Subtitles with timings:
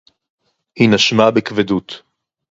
[0.77, 1.91] הִיא נְשָׁמָה בִּכְבֵדוּת.